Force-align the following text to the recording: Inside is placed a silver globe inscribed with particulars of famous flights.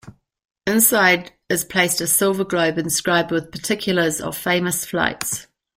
Inside 0.65 1.31
is 1.47 1.63
placed 1.63 2.01
a 2.01 2.07
silver 2.07 2.43
globe 2.43 2.79
inscribed 2.79 3.29
with 3.29 3.51
particulars 3.51 4.19
of 4.19 4.35
famous 4.35 4.83
flights. 4.83 5.45